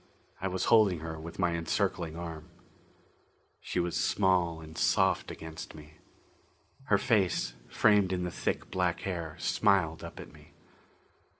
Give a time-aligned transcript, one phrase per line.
[0.41, 2.49] I was holding her with my encircling arm.
[3.59, 5.99] She was small and soft against me.
[6.85, 10.55] Her face, framed in the thick, black hair, smiled up at me.